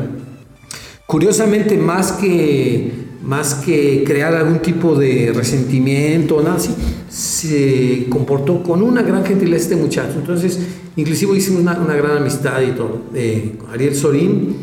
[1.05, 6.73] Curiosamente, más que, más que crear algún tipo de resentimiento o nada así,
[7.09, 10.13] se comportó con una gran gentileza este muchacho.
[10.17, 10.59] Entonces,
[10.95, 13.01] inclusive hicimos una, una gran amistad y todo.
[13.13, 14.55] Eh, Ariel Sorín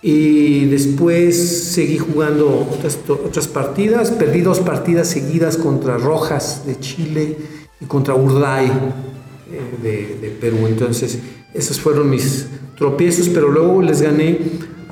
[0.00, 4.10] y después seguí jugando otras, otras partidas.
[4.10, 7.36] Perdí dos partidas seguidas contra Rojas de Chile
[7.80, 8.66] y contra Urday
[9.52, 10.66] eh, de, Perú.
[10.66, 11.18] Entonces,
[11.54, 14.38] esos fueron mis tropiezos, pero luego les gané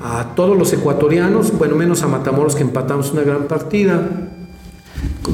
[0.03, 4.29] a todos los ecuatorianos, bueno, menos a Matamoros que empatamos una gran partida.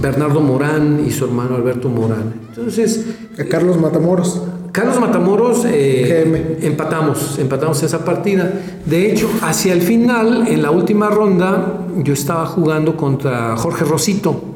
[0.02, 2.34] Bernardo Morán y su hermano Alberto Morán.
[2.50, 3.06] Entonces.
[3.40, 4.42] A Carlos Matamoros.
[4.72, 8.52] Carlos Matamoros eh, empatamos, empatamos esa partida.
[8.86, 14.56] De hecho, hacia el final, en la última ronda, yo estaba jugando contra Jorge Rosito,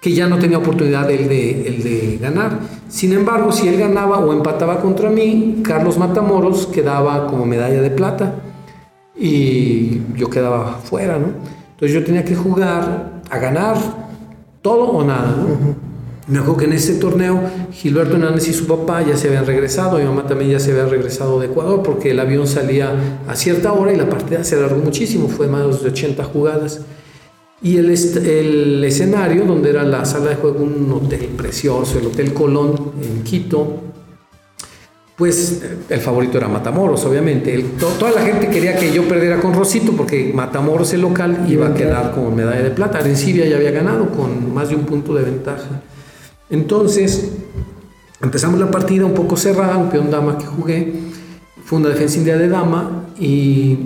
[0.00, 2.58] que ya no tenía oportunidad el de, el de ganar.
[2.88, 7.90] Sin embargo, si él ganaba o empataba contra mí, Carlos Matamoros quedaba como medalla de
[7.90, 8.34] plata
[9.20, 11.26] y yo quedaba fuera, ¿no?
[11.72, 13.76] Entonces yo tenía que jugar a ganar
[14.62, 15.90] todo o nada, ¿no?
[16.26, 17.40] Me acuerdo que en ese torneo
[17.72, 20.86] Gilberto Hernández y su papá ya se habían regresado, mi mamá también ya se había
[20.86, 22.94] regresado de Ecuador porque el avión salía
[23.26, 26.82] a cierta hora y la partida se alargó muchísimo, fue más de 80 jugadas.
[27.62, 32.32] Y el, el escenario, donde era la sala de juego, un hotel precioso, el Hotel
[32.32, 33.89] Colón en Quito,
[35.20, 37.62] pues el favorito era Matamoros, obviamente.
[37.78, 41.74] toda la gente quería que yo perdiera con Rosito porque Matamoros, el local, iba a
[41.74, 43.00] quedar con medalla de plata.
[43.00, 45.82] Arencibia ya había ganado con más de un punto de ventaja.
[46.48, 47.32] Entonces,
[48.22, 50.94] empezamos la partida un poco cerrada, un peón dama que jugué,
[51.66, 53.76] fue una defensa india de dama y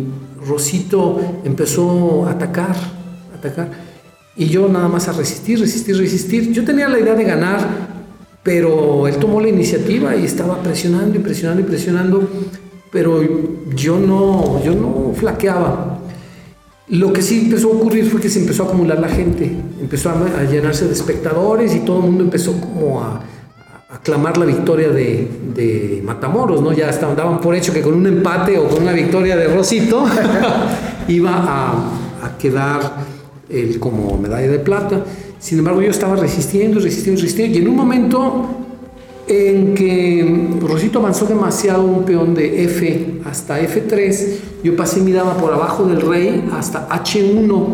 [0.47, 2.77] Rosito empezó a atacar,
[3.37, 3.73] atacar,
[4.37, 6.53] y yo nada más a resistir, resistir, resistir.
[6.53, 7.94] Yo tenía la idea de ganar,
[8.45, 12.29] pero él tomó la iniciativa y estaba presionando y presionando y presionando,
[12.93, 13.21] pero
[13.75, 15.99] yo no, yo no flaqueaba.
[16.89, 20.11] Lo que sí empezó a ocurrir fue que se empezó a acumular la gente, empezó
[20.11, 23.23] a, llenarse de espectadores y todo el mundo empezó como a,
[23.91, 26.73] aclamar la victoria de, Matamoros, ¿no?
[26.75, 30.05] Ya estaban, daban por hecho que con un empate o con una victoria de Rosito
[31.09, 32.99] iba a, quedar
[33.49, 35.03] el, como medalla de plata.
[35.45, 38.47] Sin embargo, yo estaba resistiendo, resistiendo, resistiendo y en un momento
[39.29, 44.27] en que Rosito avanzó demasiado un peón de F hasta F3,
[44.63, 47.67] yo pasé mi dama por abajo del rey hasta H1,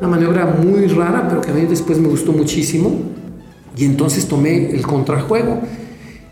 [0.00, 2.90] una maniobra muy rara, pero que a mí después me gustó muchísimo,
[3.76, 5.60] y entonces tomé el contrajuego.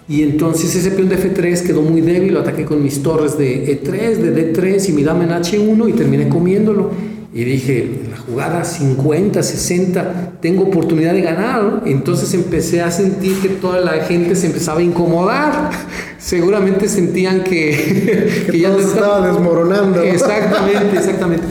[0.09, 3.79] Y entonces ese peón de F3 quedó muy débil, lo ataqué con mis torres de
[3.79, 6.92] E3, de D3 y mi dama en H1 y terminé comiéndolo.
[7.33, 11.83] Y dije, en la jugada 50, 60, tengo oportunidad de ganar.
[11.85, 15.71] Entonces empecé a sentir que toda la gente se empezaba a incomodar.
[16.19, 20.03] Seguramente sentían que, que, ya estaba desmoronando.
[20.03, 21.45] Exactamente, exactamente.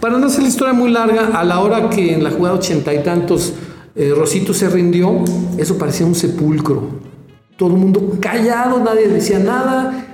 [0.00, 2.94] Para no hacer la historia muy larga, a la hora que en la jugada ochenta
[2.94, 3.54] y tantos
[3.96, 5.24] eh, Rosito se rindió,
[5.58, 7.00] eso parecía un sepulcro.
[7.56, 10.06] Todo el mundo callado, nadie decía nada,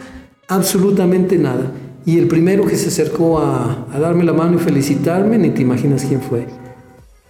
[0.48, 1.72] absolutamente nada.
[2.04, 6.04] Y el primero que se acercó a, darme la mano y felicitarme, ni te imaginas
[6.04, 6.46] quién fue.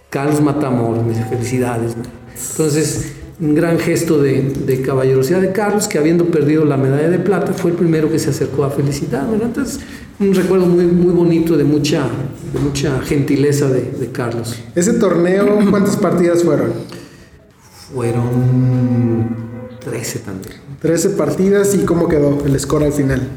[0.09, 1.95] Carlos Matamoros, me dice felicidades.
[2.51, 7.53] Entonces, un gran gesto de, caballerosidad de Carlos, que habiendo perdido la medalla de plata,
[7.53, 9.37] fue el primero que se acercó a felicitarme.
[9.41, 9.79] Entonces,
[10.19, 12.07] un recuerdo muy, muy bonito de mucha,
[12.53, 14.55] de mucha gentileza de, de Carlos.
[14.73, 16.71] ¿Ese torneo cuántas partidas fueron?
[17.93, 19.35] Fueron
[19.83, 20.55] 13 también.
[20.81, 23.29] 13 partidas y cómo quedó el score al final.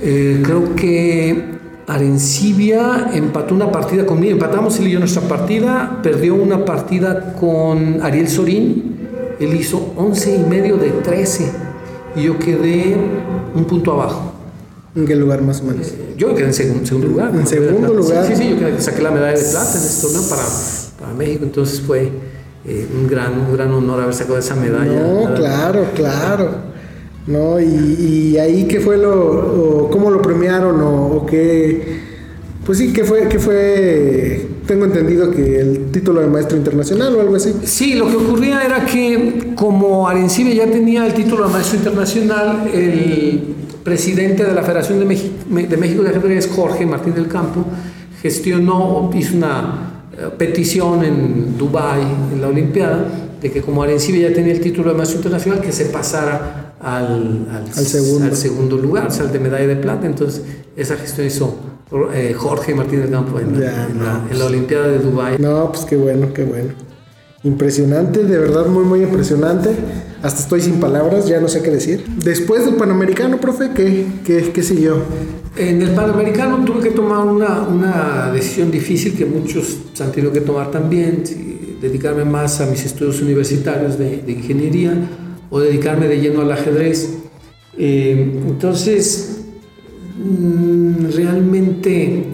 [0.00, 6.34] Eh, creo que Arencibia empató una partida conmigo, empatamos él y yo nuestra partida, perdió
[6.34, 8.96] una partida con Ariel Sorín,
[9.40, 11.50] él hizo 11 y medio de 13
[12.16, 12.96] y yo quedé
[13.54, 14.32] un punto abajo.
[14.94, 15.88] ¿En qué lugar más o menos?
[15.88, 17.34] Eh, yo quedé en segundo lugar.
[17.34, 18.26] En segundo lugar.
[18.26, 20.42] Sí, sí, yo saqué la medalla de plata en este torneo para,
[21.00, 22.10] para México, entonces fue
[22.66, 25.00] eh, un, gran, un gran honor haber sacado esa medalla.
[25.00, 26.67] No, claro, claro.
[27.28, 27.60] ¿No?
[27.60, 32.00] Y, ahí qué fue lo, cómo lo premiaron o, qué,
[32.64, 37.20] pues sí, qué fue, qué fue, tengo entendido que el título de maestro internacional o
[37.20, 37.54] algo así.
[37.64, 42.70] Sí, lo que ocurría era que como Arencibe ya tenía el título de maestro internacional,
[42.72, 47.64] el presidente de la Federación de, México de México de Ajedrez, Jorge Martín del Campo,
[48.22, 53.06] gestionó, hizo una eh, petición en Dubái, en la Olimpiada,
[53.40, 57.46] de que como Arencibe ya tenía el título de maestro internacional, que se pasara al,
[57.74, 58.76] al, segundo.
[58.76, 60.06] lugar, o sea, al de medalla de plata.
[60.06, 60.42] Entonces,
[60.76, 61.56] esa gestión hizo
[62.14, 63.86] eh, Jorge Martínez Campo en, la,
[64.30, 65.38] en la Olimpiada de Dubái.
[65.38, 66.70] No, pues qué bueno, qué bueno.
[67.44, 69.70] Impresionante, de verdad muy muy impresionante.
[70.22, 72.04] Hasta estoy sin palabras, ya no sé qué decir.
[72.24, 74.96] Después del Panamericano, profe, ¿qué, qué, qué siguió?
[75.56, 80.40] En el Panamericano tuve que tomar una, una decisión difícil que muchos han tenido que
[80.40, 81.22] tomar también,
[81.80, 84.94] dedicarme más a mis estudios universitarios de, de ingeniería
[85.50, 87.18] o dedicarme de lleno al ajedrez.
[87.76, 89.42] Eh, entonces,
[90.18, 92.24] mm, realmente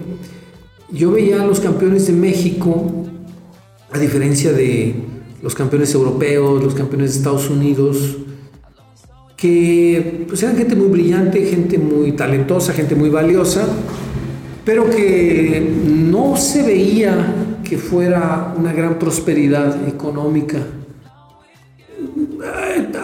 [0.91, 3.05] yo veía a los campeones de México
[3.91, 4.95] a diferencia de
[5.41, 8.17] los campeones europeos, los campeones de Estados Unidos,
[9.37, 13.65] que pues eran gente muy brillante, gente muy talentosa, gente muy valiosa,
[14.65, 20.57] pero que no se veía que fuera una gran prosperidad económica.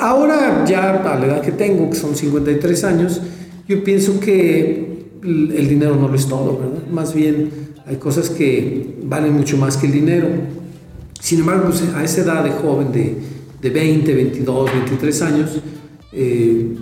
[0.01, 3.21] Ahora ya a la edad que tengo, que son 53 años,
[3.67, 6.87] yo pienso que el dinero no lo es todo, ¿verdad?
[6.91, 7.51] Más bien
[7.85, 10.27] hay cosas que valen mucho más que el dinero.
[11.19, 13.15] Sin embargo, pues, a esa edad de joven, de,
[13.61, 15.59] de 20, 22, 23 años,
[16.13, 16.75] eh,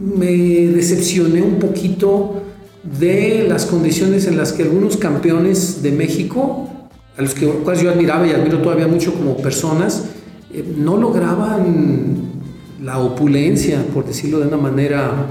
[0.00, 2.42] me decepcioné un poquito
[2.82, 6.68] de las condiciones en las que algunos campeones de México,
[7.16, 10.06] a los que yo admiraba y admiro todavía mucho como personas,
[10.52, 12.32] eh, no lograban
[12.82, 15.26] la opulencia, por decirlo de una manera.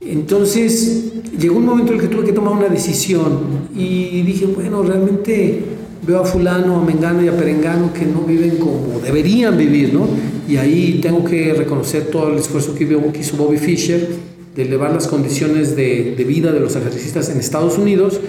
[0.00, 4.82] Entonces llegó un momento en el que tuve que tomar una decisión y dije, bueno,
[4.82, 5.64] realmente
[6.08, 10.08] veo a fulano, a mengano y a perengano que no viven como deberían vivir, ¿no?
[10.48, 12.84] Y ahí tengo que reconocer todo el esfuerzo que
[13.20, 14.08] hizo Bobby Fischer
[14.56, 18.20] de elevar las condiciones de, de vida de los ajedrecistas en Estados Unidos,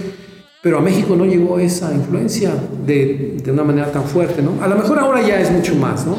[0.62, 2.54] pero a México no llegó esa influencia
[2.86, 4.62] de, de, una manera tan fuerte, ¿no?
[4.62, 6.18] A lo mejor ahora ya es mucho más, ¿no?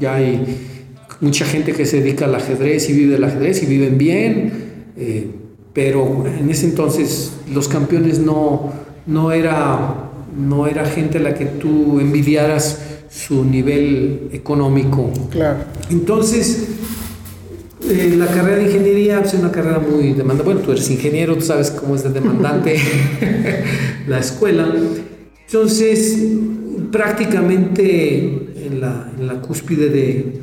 [0.00, 0.58] Ya hay
[1.20, 4.52] mucha gente que se dedica al ajedrez y vive del ajedrez y viven bien,
[4.96, 5.30] eh,
[5.72, 8.72] pero en ese entonces los campeones no,
[9.06, 15.10] no era no era gente a la que tú envidiaras su nivel económico.
[15.30, 15.58] Claro.
[15.90, 16.68] Entonces,
[17.92, 20.42] eh, la carrera de ingeniería pues, es una carrera muy demandante.
[20.44, 22.76] Bueno, tú eres ingeniero, tú sabes cómo es de demandante
[24.08, 24.72] la escuela.
[25.46, 26.18] Entonces,
[26.90, 30.40] prácticamente en la, cúspide de,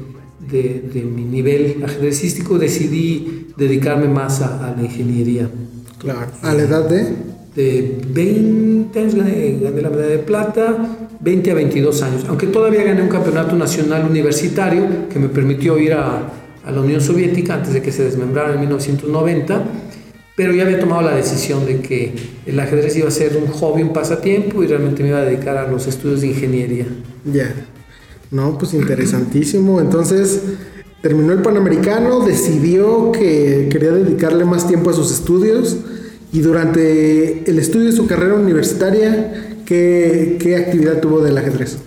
[0.50, 5.50] de, mi nivel ajedrecístico decidí dedicarme más a, a la ingeniería.
[5.98, 6.32] Claro.
[6.42, 7.30] ¿A la edad de?
[7.56, 10.78] de 20 años gané, la medalla de plata,
[11.20, 15.94] 20 a 22 años, aunque todavía gané un campeonato nacional universitario que me permitió ir
[15.94, 16.22] a,
[16.66, 19.64] a la Unión Soviética antes de que se desmembrara en 1990,
[20.36, 22.14] pero ya había tomado la decisión de que
[22.46, 25.58] el ajedrez iba a ser un hobby, un pasatiempo y realmente me iba a dedicar
[25.58, 26.86] a los estudios de ingeniería.
[27.26, 27.54] Ya,
[28.32, 30.42] no, pues interesantísimo, entonces
[31.02, 35.78] terminó el Panamericano, decidió que quería dedicarle más tiempo a sus estudios
[36.32, 41.78] y durante el estudio de su carrera universitaria, ¿qué, qué actividad tuvo del ajedrez?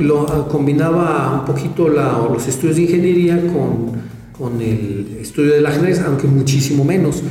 [0.00, 3.92] Lo ah, combinaba un poquito los estudios de ingeniería con,
[4.36, 7.22] con, el estudio del ajedrez, aunque muchísimo menos,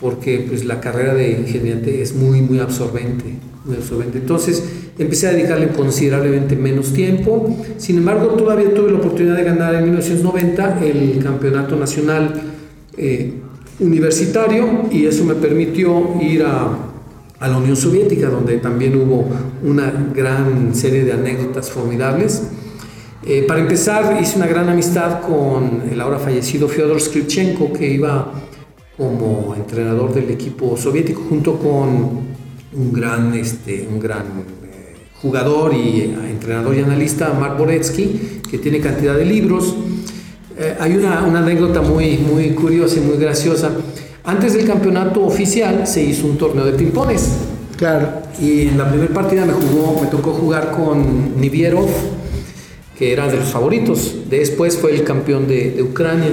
[0.00, 3.24] porque pues, la carrera de ingeniería es muy, muy absorbente,
[3.64, 4.18] muy absorbente.
[4.18, 4.62] Entonces
[4.98, 7.56] empecé a dedicarle considerablemente menos tiempo.
[7.78, 12.42] Sin embargo, todavía tuve la oportunidad de ganar en 1990 el campeonato nacional.
[12.96, 13.34] Eh,
[13.80, 16.89] universitario y eso me permitió ir a,
[17.48, 19.26] la Unión Soviética, donde también hubo
[19.62, 22.42] una gran serie de anécdotas formidables.
[23.22, 28.32] Eh, para empezar, hice una gran amistad con el ahora fallecido Fyodor Skripchenko, que iba
[28.96, 32.30] como entrenador del equipo soviético, junto con
[32.72, 34.24] un gran, este, un gran
[34.64, 39.74] eh, jugador y eh, entrenador y analista, Mark Boretsky, que tiene cantidad de libros.
[40.60, 43.70] Eh, hay una, una, anécdota muy, muy curiosa y muy graciosa.
[44.24, 47.30] Antes del campeonato oficial se hizo un torneo de pimpones.
[47.78, 48.08] Claro.
[48.38, 51.88] Y en la primera partida me, jugó, me tocó jugar con Nivierov,
[52.98, 54.16] que era de los favoritos.
[54.28, 56.28] Después fue el campeón de, de Ucrania.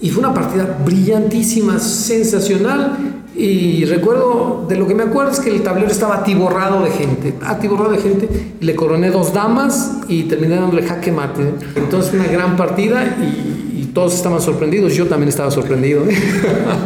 [0.00, 3.13] Y fue una partida brillantísima, sensacional.
[3.36, 7.34] Y recuerdo, de lo que me acuerdo es que el tablero estaba atiborrado de gente,
[7.44, 8.28] atiborrado de gente,
[8.60, 11.42] y le coroné dos damas y terminé dándole jaque mate.
[11.74, 16.04] Entonces una gran partida y, y todos estaban sorprendidos, yo también estaba sorprendido.
[16.04, 16.14] ¿eh?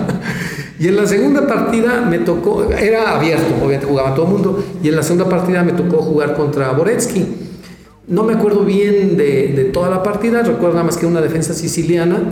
[0.80, 4.88] y en la segunda partida me tocó, era abierto, obviamente jugaba todo el mundo, y
[4.88, 7.26] en la segunda partida me tocó jugar contra Boretsky.
[8.06, 11.52] No me acuerdo bien de, de toda la partida, recuerdo nada más que una defensa
[11.52, 12.22] siciliana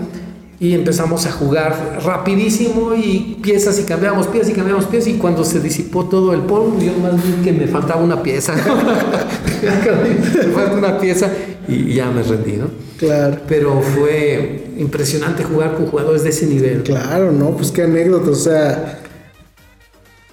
[0.58, 5.44] y empezamos a jugar rapidísimo y piezas y cambiamos piezas y cambiamos piezas y cuando
[5.44, 8.54] se disipó todo el polvo yo más vi que me faltaba una pieza
[9.62, 11.30] me falta una pieza
[11.68, 12.68] y ya me rendí ¿no?
[12.96, 13.36] Claro.
[13.46, 18.34] pero fue impresionante jugar con jugadores de ese nivel Claro, no, pues qué anécdota, o
[18.34, 19.00] sea,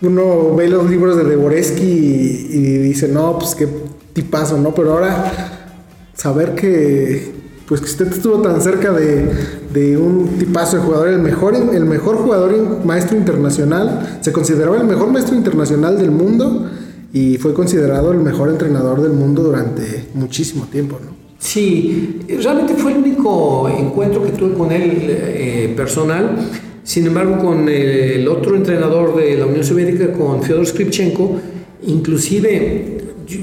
[0.02, 3.68] uno ve los libros de Deboreski y, y dice, no, pues qué
[4.14, 4.74] tipazo, ¿no?
[4.74, 5.74] Pero ahora
[6.14, 7.34] saber que
[7.68, 9.32] pues que usted estuvo tan cerca de,
[9.74, 14.86] de un tipazo de jugador, el mejor, el mejor jugador maestro internacional, se consideraba el
[14.86, 16.70] mejor maestro internacional del mundo
[17.12, 21.14] y fue considerado el mejor entrenador del mundo durante muchísimo tiempo, ¿no?
[21.38, 26.38] Sí, realmente fue el único encuentro que tuve con él eh, personal.
[26.84, 31.38] Sin embargo, con el otro entrenador de la Unión Soviética, con Fyodor Skripchenko,
[31.86, 32.98] inclusive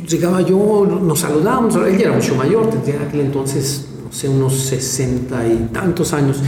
[0.08, 4.28] llegaba yo, nos saludábamos, él ya era mucho mayor, tendría en aquel entonces, no sé,
[4.28, 6.38] unos sesenta y tantos años.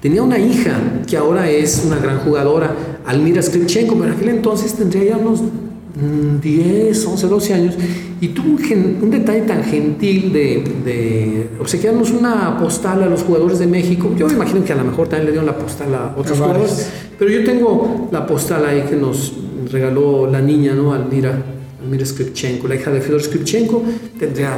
[0.00, 2.74] Tenía una hija que ahora es una gran jugadora,
[3.06, 7.74] Almira Skripchenko, pero en aquel entonces tendría ya unos mm, 10, 11, 12 años,
[8.20, 13.22] y tuvo un, gen- un detalle tan gentil de, de obsequiarnos una postal a los
[13.22, 14.12] jugadores de México.
[14.18, 16.88] Yo me imagino que a lo mejor también le dieron la postal a otros jugadores,
[17.18, 19.32] pero yo tengo la postal ahí que nos
[19.70, 20.92] regaló la niña, ¿no?
[20.92, 21.40] Almira,
[21.80, 23.82] Almira Skripchenko, la hija de Fedor Skripchenko,
[24.18, 24.56] tendría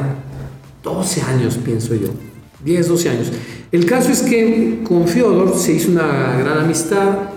[0.83, 2.09] 12 años, pienso yo.
[2.65, 3.33] 10, 12 años.
[3.71, 7.31] El caso es que con Fyodor se hizo una gran amistad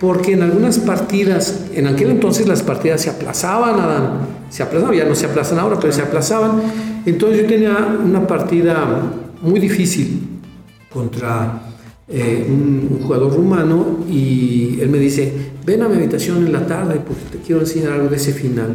[0.00, 4.18] porque en algunas partidas, en aquel entonces las partidas se aplazaban, Adán,
[4.50, 6.60] se aplazaban, ya no se aplazan ahora, pero se aplazaban.
[7.06, 10.40] Entonces yo tenía una partida muy difícil
[10.92, 11.62] contra
[12.08, 15.32] eh, un, un jugador rumano y él me dice,
[15.64, 18.74] ven a mi habitación en la tarde porque te quiero enseñar algo de ese final.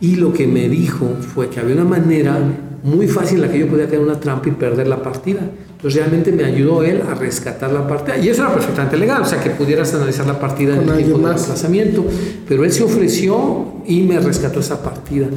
[0.00, 2.38] Y lo que me dijo fue que había una manera
[2.82, 5.40] muy fácil en la que yo podía en una trampa y perder la partida.
[5.72, 8.18] Entonces realmente me ayudó él a rescatar la partida.
[8.18, 11.18] Y eso era perfectamente legal, o sea que pudieras analizar la partida en el tiempo
[11.18, 11.36] más.
[11.36, 12.04] desplazamiento.
[12.48, 15.28] Pero él se ofreció y me rescató esa partida.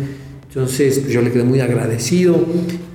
[0.47, 2.45] Entonces pues, yo le quedé muy agradecido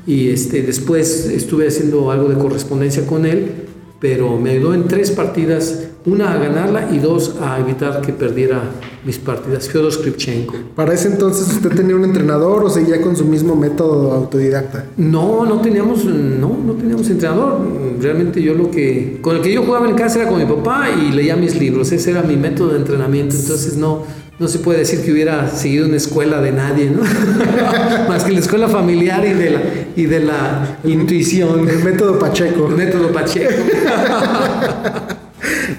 [0.07, 3.53] y este, después estuve haciendo algo de correspondencia con él,
[4.01, 8.62] pero me ayudó en tres partidas, una a ganarla y dos a evitar que perdiera
[9.05, 9.68] mis partidas.
[9.68, 10.55] Fyodor Skripchenko.
[10.74, 14.86] Para ese entonces usted tenía un entrenador o seguía con su mismo método autodidacta.
[14.96, 17.61] No, no teníamos, no, no teníamos entrenador.
[18.01, 20.88] Realmente yo lo que, con el que yo jugaba en casa era con mi papá
[20.90, 21.92] y leía mis libros.
[21.92, 23.36] Ese era mi método de entrenamiento.
[23.36, 24.05] Entonces no,
[24.41, 27.03] no se puede decir que hubiera seguido una escuela de nadie, ¿no?
[28.09, 29.61] Más que la escuela familiar y de la,
[29.95, 31.68] y de la intuición.
[31.68, 32.66] El método Pacheco.
[32.68, 33.53] El método Pacheco.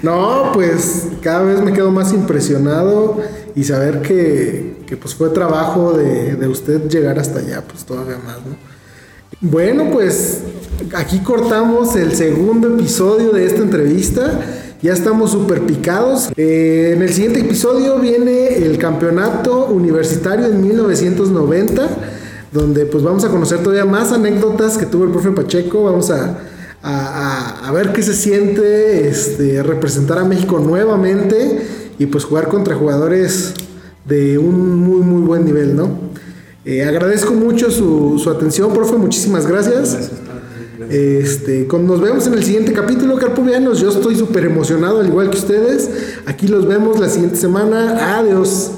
[0.02, 3.20] No, pues cada vez me quedo más impresionado
[3.54, 8.16] y saber que, que, pues fue trabajo de, de usted llegar hasta allá, pues todavía
[8.16, 8.56] más, ¿no?
[9.40, 10.40] Bueno, pues
[10.94, 14.40] aquí cortamos el segundo episodio de esta entrevista.
[14.82, 16.30] Ya estamos súper picados.
[16.36, 21.88] Eh, en el siguiente episodio viene el campeonato universitario en 1990,
[22.52, 25.84] donde pues vamos a conocer todavía más anécdotas que tuvo el profe Pacheco.
[25.84, 26.36] Vamos a,
[26.82, 31.62] a, a- ver qué se siente este, representar a México nuevamente
[31.98, 33.54] y pues jugar contra jugadores
[34.04, 35.90] de un muy muy buen nivel, ¿no?
[36.64, 40.10] Eh, agradezco mucho su, su atención, profe, muchísimas gracias.
[40.90, 43.80] Este, con, nos vemos en el siguiente capítulo, Carpovianos.
[43.80, 46.18] Yo estoy súper emocionado, al igual que ustedes.
[46.26, 48.18] Aquí los vemos la siguiente semana.
[48.18, 48.72] Adiós.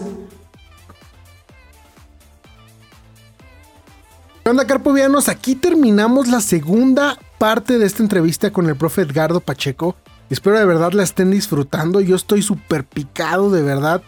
[4.42, 5.28] ¿Qué onda, Carpovianos?
[5.28, 9.96] Aquí terminamos la segunda parte de esta entrevista con el profe Edgardo Pacheco.
[10.28, 12.00] Espero de verdad la estén disfrutando.
[12.00, 14.02] Yo estoy súper picado, de verdad.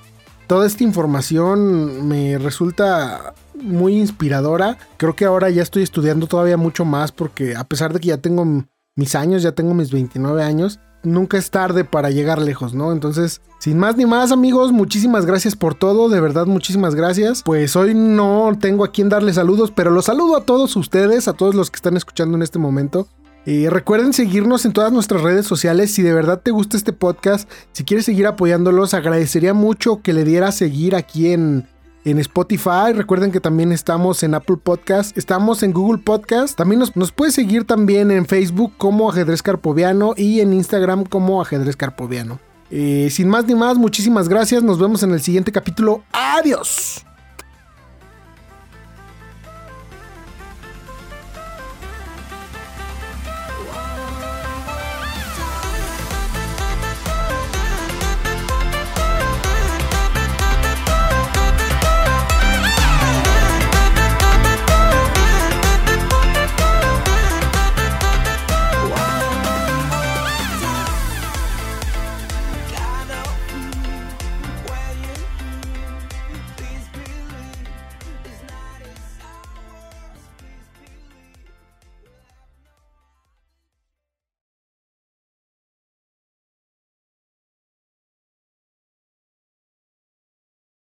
[0.46, 4.78] Toda esta información me resulta muy inspiradora.
[4.96, 8.18] Creo que ahora ya estoy estudiando todavía mucho más porque a pesar de que ya
[8.18, 8.64] tengo
[8.96, 12.92] mis años, ya tengo mis 29 años, nunca es tarde para llegar lejos, ¿no?
[12.92, 17.42] Entonces, sin más ni más, amigos, muchísimas gracias por todo, de verdad, muchísimas gracias.
[17.44, 21.32] Pues hoy no tengo a quien darle saludos, pero los saludo a todos ustedes, a
[21.32, 23.06] todos los que están escuchando en este momento.
[23.46, 25.92] Y recuerden seguirnos en todas nuestras redes sociales.
[25.92, 30.24] Si de verdad te gusta este podcast, si quieres seguir apoyándolos, agradecería mucho que le
[30.24, 31.68] dieras seguir aquí en,
[32.06, 32.92] en Spotify.
[32.94, 36.56] Recuerden que también estamos en Apple Podcast, estamos en Google Podcast.
[36.56, 41.42] También nos, nos puedes seguir también en Facebook como Ajedrez Carpoviano y en Instagram como
[41.42, 42.38] Ajedrez Carpoviano.
[42.70, 44.62] Eh, sin más ni más, muchísimas gracias.
[44.62, 46.02] Nos vemos en el siguiente capítulo.
[46.12, 47.04] Adiós.